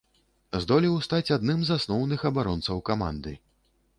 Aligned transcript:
Здолеў 0.63 0.95
стаць 1.07 1.33
адным 1.37 1.59
з 1.69 1.77
асноўных 1.81 2.19
абаронцаў 2.31 2.83
каманды. 2.91 3.37